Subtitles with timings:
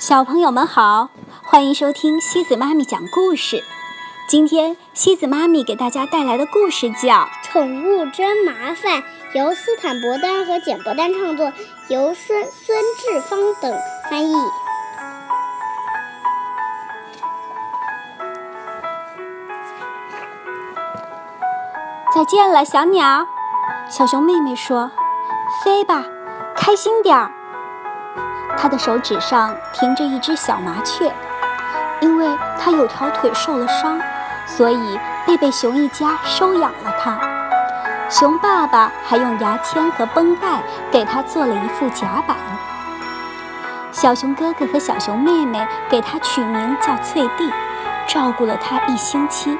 [0.00, 1.10] 小朋友们好，
[1.44, 3.62] 欢迎收听西子妈咪讲故事。
[4.26, 7.08] 今天西子妈咪给大家带来的故事叫
[7.42, 9.02] 《宠物真麻烦》，
[9.34, 11.52] 由斯坦伯丹和简伯丹创作，
[11.90, 13.78] 由孙孙志芳等
[14.10, 14.34] 翻译。
[22.14, 23.26] 再见了，小鸟。
[23.90, 24.90] 小熊妹妹说
[25.62, 26.06] ：“飞吧，
[26.56, 27.30] 开心点儿。”
[28.60, 31.10] 他的手指上停着一只小麻雀，
[32.02, 33.98] 因为它有条腿受了伤，
[34.44, 37.18] 所以贝贝熊一家收养了它。
[38.10, 42.36] 熊爸爸还用牙签和绷带给它做了一副甲板。
[43.92, 47.50] 小熊哥哥和小熊妹妹给它取名叫翠蒂，
[48.06, 49.56] 照顾了它一星期。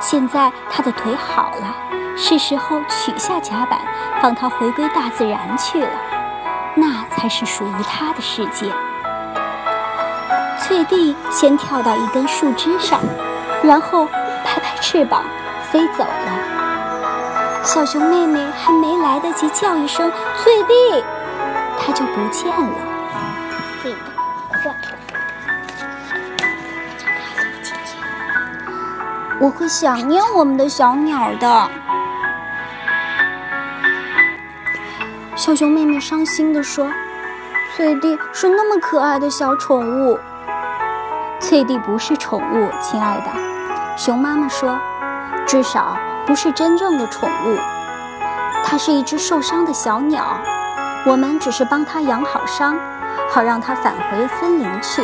[0.00, 1.72] 现在它的腿好了，
[2.16, 3.78] 是时候取下甲板，
[4.20, 5.88] 放它回归大自然去了。
[6.80, 8.72] 那才是属于它的世界。
[10.60, 13.00] 翠蒂先跳到一根树枝上，
[13.62, 14.06] 然后
[14.44, 15.24] 拍拍翅膀
[15.72, 16.30] 飞走了。
[17.64, 21.04] 小熊妹妹还没来得及叫一声“翠蒂”，
[21.78, 22.78] 它就不见了。
[23.82, 23.96] 飞得
[24.62, 24.74] 快，
[29.40, 31.70] 我会想念我们的小鸟的。
[35.48, 36.92] 小熊妹妹伤心地说
[37.74, 40.18] ：“翠蒂是那么可爱的小宠物。”
[41.40, 43.30] 翠蒂不是宠物，亲爱的。
[43.96, 44.78] 熊妈妈说
[45.48, 47.56] ：“至少不是真正的宠物。
[48.62, 50.38] 它是一只受伤的小鸟，
[51.06, 52.78] 我们只是帮它养好伤，
[53.30, 55.02] 好让它返回森林去。”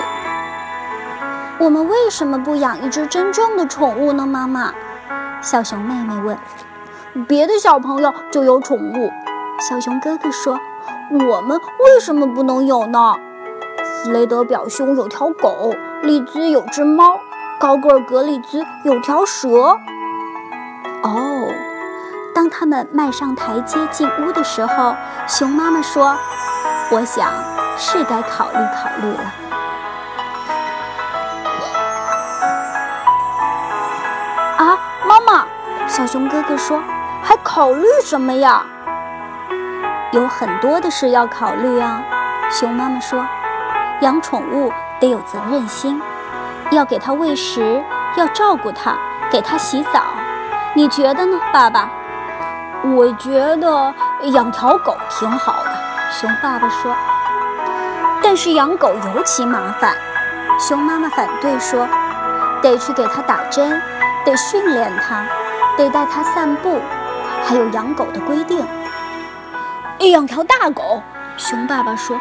[1.59, 4.27] 我们为什么不养一只真正的宠物呢？
[4.27, 4.75] 妈妈，
[5.41, 6.39] 小熊妹妹问。
[7.27, 9.11] 别的小朋友就有宠物。
[9.67, 10.61] 小熊哥哥说
[11.11, 13.15] ：“我们为什么不能有呢？”
[14.05, 17.19] 弗雷德表兄有条狗，利兹有只猫，
[17.59, 19.49] 高个儿格里兹有条蛇。
[21.03, 21.49] 哦，
[22.35, 24.95] 当他们迈上台阶进屋的时候，
[25.27, 26.15] 熊妈妈说
[26.93, 27.33] ：“我想
[27.79, 29.33] 是该考虑考虑了。”
[34.63, 35.47] 啊，妈妈！
[35.89, 36.83] 小熊哥哥说
[37.25, 38.63] ：“还考虑什么呀？”
[40.15, 42.01] 有很多的事要考虑啊，
[42.49, 43.27] 熊妈妈说
[44.01, 46.01] ：“养宠物得有责任心，
[46.71, 47.83] 要给它喂食，
[48.15, 48.97] 要照顾它，
[49.29, 50.05] 给它洗澡。
[50.73, 51.91] 你觉得呢，爸爸？”
[52.95, 53.93] 我觉得
[54.31, 55.71] 养条狗挺好的，
[56.13, 56.95] 熊爸爸说。
[58.23, 59.97] 但是养狗尤其麻烦，
[60.61, 61.89] 熊妈妈反对说
[62.63, 63.83] ：“得去给它打针，
[64.25, 65.27] 得训练它，
[65.77, 66.81] 得带它散步，
[67.45, 68.65] 还有养狗的规定。”
[70.01, 71.03] 养条大狗，
[71.37, 72.21] 熊爸爸说：“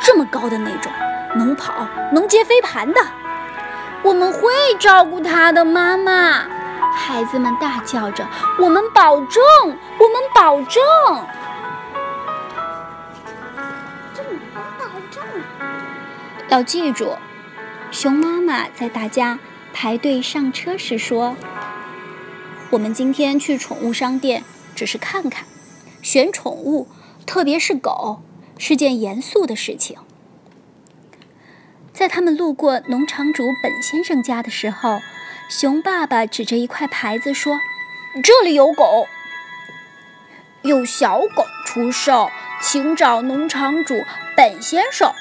[0.00, 0.92] 这么高的那种，
[1.34, 3.00] 能跑，能接飞盘的。”
[4.04, 6.46] 我们会照顾它的，妈妈。
[6.94, 8.26] 孩子们大叫着
[8.60, 10.82] ：“我们保证，我们保证。”
[14.12, 14.30] 这么
[14.78, 15.22] 保证？
[16.48, 17.16] 要记住，
[17.90, 19.38] 熊妈妈在大家
[19.72, 21.36] 排队上车时说
[22.70, 24.44] ：“我们今天去宠物商店，
[24.74, 25.44] 只是看看，
[26.02, 26.88] 选宠物。”
[27.26, 28.22] 特别是狗
[28.58, 29.98] 是件严肃的事情。
[31.92, 35.00] 在他们路过农场主本先生家的时候，
[35.48, 37.60] 熊爸爸指着一块牌子说
[38.24, 39.06] ：“这里有狗，
[40.62, 42.30] 有小狗出售，
[42.60, 43.94] 请找农场主
[44.36, 45.12] 本先生。”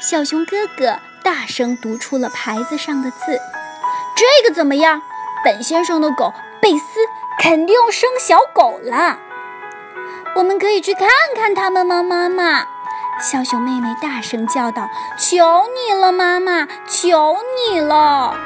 [0.00, 3.38] 小熊哥哥大声读出了牌子上的字
[4.16, 5.02] ：“这个怎么样？
[5.44, 6.84] 本先生的狗贝斯
[7.38, 9.20] 肯定生小狗了。”
[10.38, 12.64] 我们可以去看看他们吗，妈妈？
[13.20, 14.88] 小熊妹妹大声叫道
[15.18, 18.36] ：“求你了，妈妈，求你了！”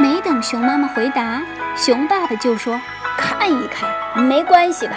[0.00, 1.42] 没等熊妈妈回答，
[1.76, 2.80] 熊爸爸就说
[3.18, 4.94] ：“看一看，没关系的。”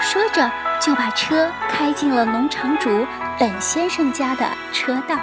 [0.00, 3.06] 说着就把车开进了农场主
[3.38, 5.14] 本先生家的车道。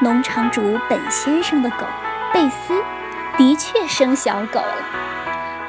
[0.00, 1.86] 农场主本先生的狗
[2.30, 2.74] 贝斯。
[3.36, 4.76] 的确生小狗了，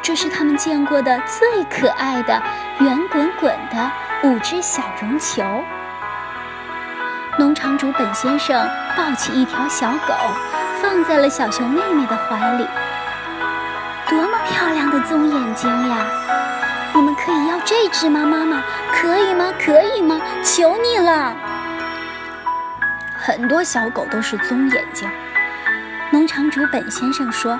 [0.01, 2.41] 这是他们见过的最可爱的
[2.79, 3.91] 圆滚滚的
[4.23, 5.43] 五只小绒球。
[7.39, 10.13] 农场主本先生抱起一条小狗，
[10.81, 12.67] 放在了小熊妹妹的怀里。
[14.07, 16.05] 多么漂亮的棕眼睛呀！
[16.93, 18.61] 我们可以要这只吗，妈妈？
[18.93, 19.51] 可以吗？
[19.59, 20.21] 可以吗？
[20.43, 21.35] 求你了！
[23.17, 25.09] 很多小狗都是棕眼睛。
[26.11, 27.59] 农场主本先生说：“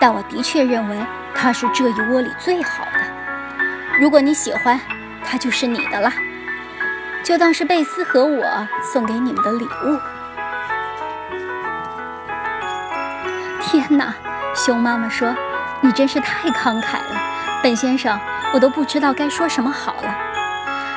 [0.00, 0.98] 但我的确认为
[1.34, 3.00] 它是这一窝里最好的。
[4.00, 4.80] 如果你喜欢，
[5.24, 6.12] 它就是你的了，
[7.22, 9.98] 就当是贝斯和我送给你们的礼物。
[13.60, 14.14] 天哪！
[14.54, 15.34] 熊妈妈说
[15.80, 17.20] ：“你真是太慷慨了，
[17.62, 18.18] 本先生，
[18.52, 20.14] 我都不知道该说什么好了。”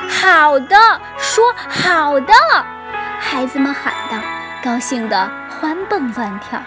[0.08, 0.76] 好的，
[1.16, 2.32] 说好的，
[3.18, 4.18] 孩子们喊道，
[4.62, 5.30] 高兴的
[5.60, 6.62] 欢蹦乱跳。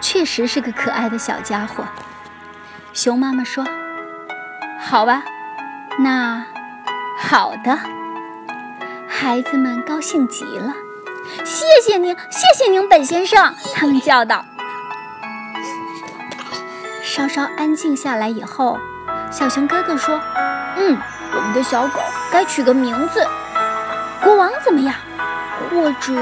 [0.00, 1.84] 确实是个可爱的小家伙，
[2.92, 3.64] 熊妈妈说
[4.78, 5.22] ：“好吧，
[5.98, 6.44] 那
[7.18, 7.78] 好的。”
[9.08, 10.74] 孩子们高兴极了，
[11.44, 14.44] 谢谢您，谢谢您，本先生，他们叫道。
[17.02, 18.78] 稍稍安静下来以后，
[19.30, 20.20] 小熊哥哥说
[20.76, 20.98] ：“嗯，
[21.34, 22.00] 我们的小狗
[22.30, 23.26] 该取个名字，
[24.22, 24.94] 国王怎么样？
[25.70, 26.12] 或者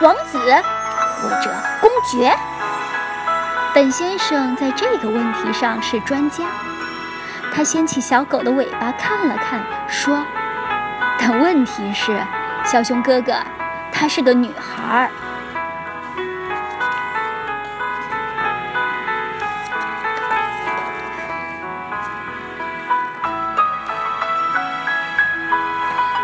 [0.00, 2.36] 王子，或者公爵？”
[3.74, 6.44] 本先生在这个问题上是专家，
[7.54, 10.24] 他掀起小狗的尾巴看了看，说
[11.20, 12.20] ：“但问题是，
[12.64, 13.34] 小熊哥哥，
[13.92, 15.10] 她是个女孩儿。”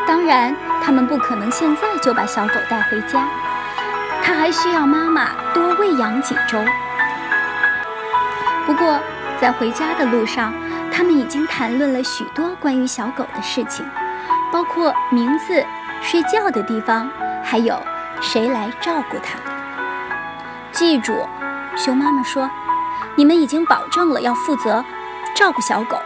[0.06, 3.26] 当然，他们不可能现在就把小狗带回家，
[4.22, 6.58] 它还需要妈妈多喂养几周。
[8.66, 9.00] 不过，
[9.40, 10.52] 在回家的路上，
[10.92, 13.82] 他们已经谈论了许多关于小狗的事情，
[14.52, 15.64] 包括名字、
[16.02, 17.08] 睡觉的地方，
[17.42, 17.82] 还有
[18.20, 19.38] 谁来照顾它。
[20.70, 21.26] 记住，
[21.74, 22.50] 熊妈妈说，
[23.16, 24.84] 你们已经保证了要负责
[25.34, 25.98] 照顾小狗，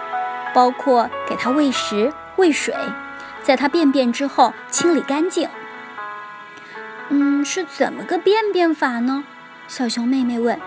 [0.55, 2.73] 包括给它喂食、喂水。
[3.43, 5.49] 在它便便之后清理干净。
[7.11, 9.25] 嗯，是怎么个便便法呢？
[9.67, 10.61] 小熊妹妹问。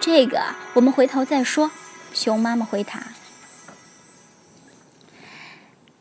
[0.00, 0.40] 这个
[0.74, 1.70] 我们回头再说。
[2.12, 3.02] 熊妈妈回答。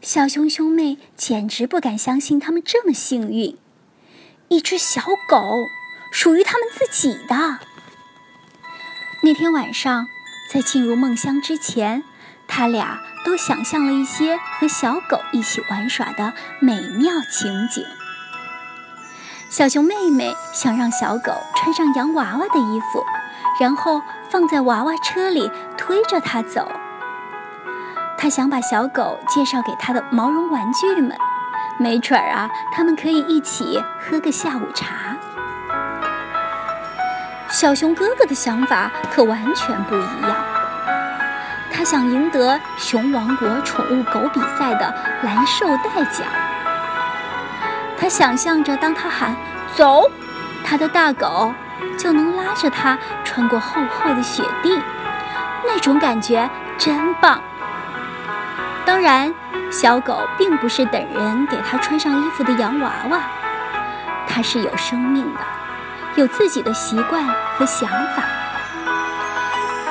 [0.02, 3.58] 小熊兄妹简直不敢相信他们这么幸运，
[4.48, 5.52] 一只小狗
[6.12, 7.60] 属于他们自己的。
[9.22, 10.08] 那天晚上，
[10.52, 12.04] 在进入梦乡之前。
[12.48, 17.84] 他俩都想象了一些和小狗一起玩耍的美妙情景。
[19.50, 23.06] 小熊妹妹想让小狗穿上洋娃娃的衣服，
[23.62, 26.72] 然后放在娃娃车里推着它走。
[28.18, 31.16] 她想把小狗介绍给她的毛绒玩具们，
[31.78, 35.16] 没准儿啊，他们可以一起喝个下午茶。
[37.50, 40.47] 小熊哥哥的想法可完全不一样。
[41.90, 46.28] 想赢得熊王国宠物狗比赛的蓝绶带奖。
[47.98, 49.34] 他想象着，当他喊
[49.74, 50.04] “走”，
[50.66, 51.54] 他的大狗
[51.98, 54.78] 就能拉着他穿过厚厚的雪地，
[55.66, 57.42] 那种感觉真棒。
[58.86, 59.34] 当然，
[59.72, 63.22] 小狗并不是等人给它穿上衣服的洋娃娃，
[64.28, 65.40] 它是有生命的，
[66.16, 67.24] 有自己的习惯
[67.58, 68.24] 和想法。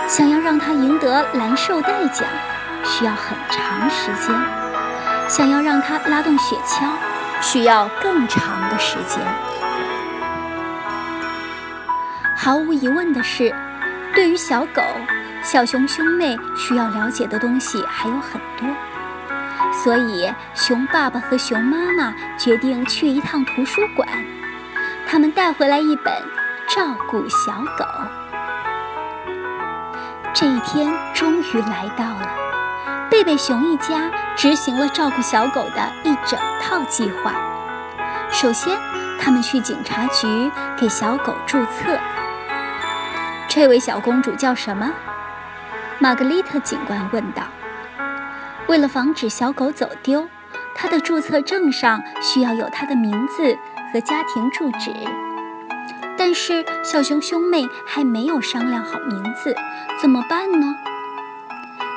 [0.09, 2.27] 想要让它赢得蓝绶带奖，
[2.85, 4.35] 需要很长时间；
[5.29, 6.85] 想要让它拉动雪橇，
[7.43, 9.21] 需要更长的时间。
[12.37, 13.53] 毫无疑问的是，
[14.15, 14.81] 对于小狗，
[15.43, 18.69] 小熊兄妹需要了解的东西还有很多。
[19.73, 24.09] 所以，熊爸爸和熊妈妈决定去一趟图书馆，
[25.07, 26.15] 他们带回来一本
[26.75, 27.85] 《照顾小狗》。
[30.39, 32.29] 这一天终于来到了，
[33.11, 37.33] 贝贝熊一家执行了照顾小狗的一整套计划。
[38.31, 38.79] 首先，
[39.19, 41.99] 他们去警察局给小狗注册。
[43.49, 44.93] 这位小公主叫什么？
[45.99, 47.45] 玛格丽特警官问道。
[48.67, 50.29] 为了防止小狗走丢，
[50.75, 53.57] 她的注册证上需要有她的名字
[53.91, 54.93] 和家庭住址。
[56.29, 59.55] 但是小熊兄妹还没有商量好名字，
[60.03, 60.75] 怎么办呢？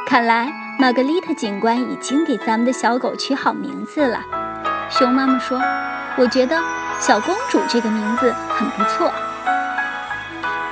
[0.05, 4.21] 看来玛格丽特警官已经给咱们的小狗取好名字了。
[4.87, 5.59] 熊妈妈说
[6.15, 6.61] ：“我觉得
[6.99, 9.11] 小公主这个名字很不错。”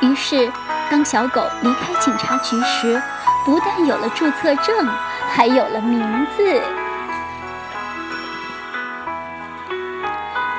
[0.01, 0.51] 于是，
[0.91, 3.01] 当小狗离开警察局时，
[3.43, 4.87] 不但有了注册证，
[5.31, 6.61] 还有了名字。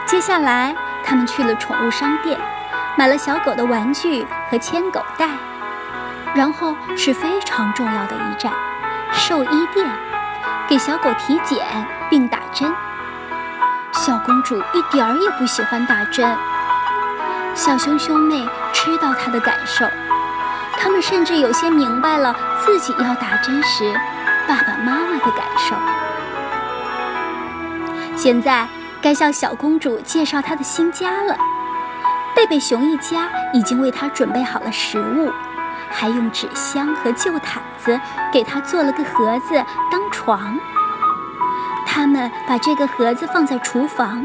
[0.05, 0.75] 接下来，
[1.05, 2.37] 他们去了宠物商店。
[2.99, 5.29] 买了小狗的玩具和牵狗带，
[6.35, 8.53] 然后是非常重要的一站——
[9.15, 9.89] 兽医店，
[10.67, 11.65] 给小狗体检
[12.11, 12.75] 并打针。
[13.93, 16.37] 小公主一点儿也不喜欢打针。
[17.55, 19.87] 小熊兄妹知道她的感受，
[20.77, 22.35] 他们甚至有些明白了
[22.67, 23.95] 自己要打针时
[24.49, 25.77] 爸爸妈妈的感受。
[28.17, 28.67] 现在
[29.01, 31.39] 该向小公主介绍她的新家了。
[32.39, 35.29] 贝贝熊一家已经为她准备好了食物，
[35.91, 38.01] 还用纸箱和旧毯子
[38.33, 39.57] 给她做了个盒子
[39.91, 40.57] 当床。
[41.85, 44.25] 他们把这个盒子放在厨房，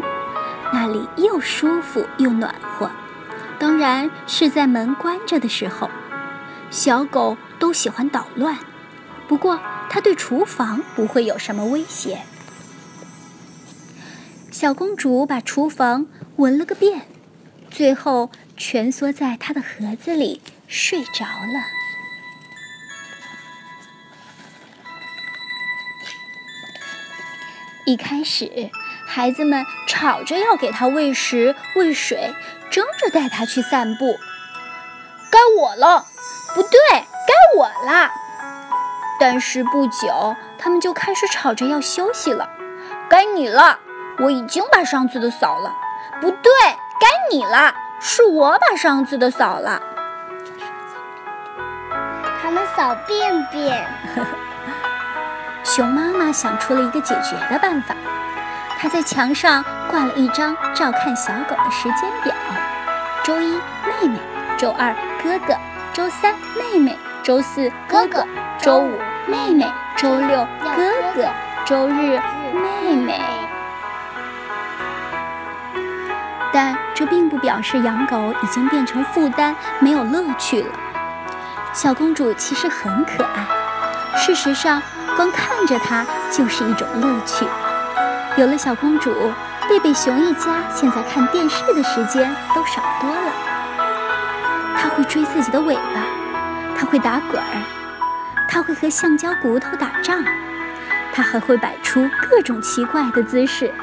[0.71, 2.91] 那里又舒服又暖和。
[3.57, 5.89] 当然是在门关着的时候。
[6.69, 8.59] 小狗都喜欢捣乱，
[9.27, 12.21] 不过它对厨房不会有什么威胁。
[14.51, 16.05] 小公主把厨房
[16.35, 17.07] 闻了个遍，
[17.73, 21.65] 最后蜷缩在他的盒子里睡着了。
[27.87, 28.69] 一开始，
[29.07, 32.35] 孩子们吵着要给他喂食喂水，
[32.69, 34.19] 争着带他去散步。
[35.31, 36.05] 该我了。
[36.53, 38.11] 不对，该我了。
[39.19, 42.47] 但是不久，他们就开始吵着要休息了。
[43.09, 43.79] 该你了，
[44.19, 45.73] 我已经把上次的扫了。
[46.21, 46.51] 不对，
[47.31, 49.81] 你了，是我把上次的扫了。
[52.41, 53.85] 他们扫便便。
[55.63, 57.95] 熊妈妈想出了一个解决的办法，
[58.79, 62.33] 她在墙上挂了一张照看小狗的时间表：
[63.23, 64.19] 周一妹妹，
[64.57, 65.55] 周二哥哥。
[65.93, 68.25] 周三妹妹，周四哥哥，
[68.57, 70.43] 周五妹妹，周六
[70.75, 71.29] 哥哥，
[71.65, 72.19] 周日
[72.51, 73.32] 妹妹。
[76.53, 80.69] 但这并不表示养狗已经变成负担，没有乐趣了。
[81.73, 83.43] 小公主其实很可爱，
[84.15, 84.79] 事实上，
[85.17, 87.43] 光看着它就是一种乐趣。
[88.37, 89.11] 有了小公主，
[89.67, 93.31] 贝贝熊一家现在看电视的时间都少多了。
[94.77, 96.01] 它会追自己的尾巴，
[96.77, 97.63] 它会打滚儿，
[98.47, 100.23] 它会和橡胶骨头打仗，
[101.11, 103.73] 它还会摆出各种奇怪的姿势。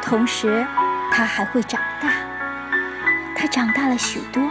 [0.00, 0.64] 同时，
[1.10, 2.10] 它还会长大。
[3.34, 4.42] 它长大了许多。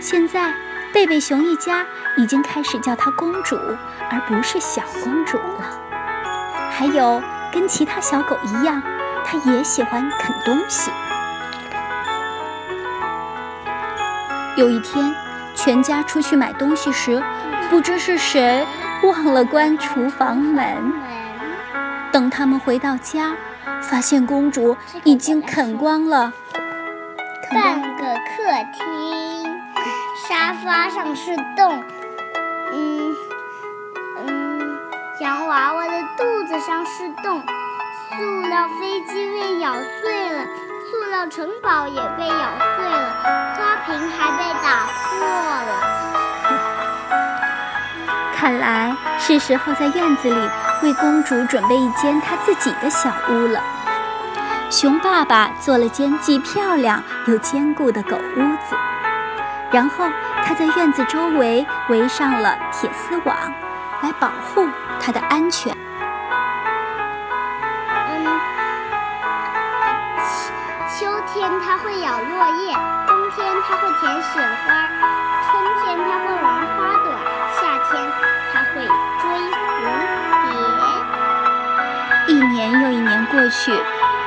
[0.00, 0.52] 现在，
[0.92, 1.84] 贝贝熊一家
[2.16, 3.56] 已经开始叫它公主，
[4.10, 5.64] 而不是小公主了。
[6.70, 7.22] 还有，
[7.52, 8.82] 跟其他小狗一样，
[9.24, 10.90] 它也喜欢啃东西。
[14.56, 15.14] 有一天，
[15.54, 17.22] 全家出去买东西时，
[17.70, 18.66] 不知是谁
[19.02, 20.92] 忘了关厨房门。
[22.12, 23.34] 等他们回到家，
[23.82, 26.32] 发现公主已经啃光了
[27.50, 29.60] 半个客厅，
[30.28, 31.82] 沙发上是洞，
[32.72, 33.16] 嗯
[34.26, 34.78] 嗯，
[35.20, 37.42] 洋娃娃的肚子上是洞，
[38.10, 40.44] 塑料飞机被咬碎了。
[40.90, 42.34] 塑料城堡也被咬
[42.76, 43.14] 碎了，
[43.56, 45.70] 花瓶还被打破了。
[48.34, 50.48] 看来是时候在院子里
[50.82, 53.60] 为公主准备一间她自己的小屋了。
[54.70, 58.76] 熊爸爸做了间既漂亮又坚固的狗屋子，
[59.70, 60.04] 然后
[60.44, 63.34] 他在院子周围围上了铁丝网，
[64.02, 64.68] 来保护
[65.00, 65.74] 它的安全。
[70.98, 72.74] 秋天它会咬落叶，
[73.06, 74.88] 冬天它会舔雪花，
[75.46, 76.57] 春天它会玩
[83.50, 83.72] 去，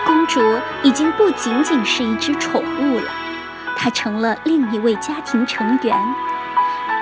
[0.05, 0.41] 公主
[0.83, 3.11] 已经不仅仅是一只宠物了，
[3.75, 5.97] 她成了另一位家庭成员。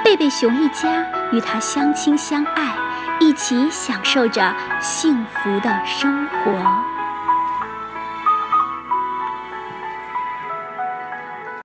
[0.03, 2.73] 贝贝熊一家与她相亲相爱，
[3.19, 6.78] 一起享受着幸福的生活。